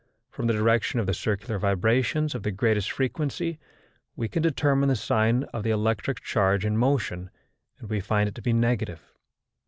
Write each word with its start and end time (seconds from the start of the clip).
From 0.31 0.47
the 0.47 0.53
direction 0.53 0.99
of 0.99 1.05
the 1.05 1.13
circular 1.13 1.59
vibrations 1.59 2.33
of 2.33 2.41
the 2.41 2.49
greatest 2.49 2.89
frequency 2.91 3.59
we 4.15 4.27
can 4.27 4.41
determine 4.41 4.89
the 4.89 4.95
sign 4.95 5.43
of 5.53 5.61
the 5.61 5.69
electric 5.69 6.21
charge 6.23 6.65
in 6.65 6.75
motion 6.75 7.29
and 7.77 7.87
we 7.87 7.99
find 7.99 8.27
it 8.27 8.33
to 8.33 8.41
be 8.41 8.51
negative. 8.51 9.13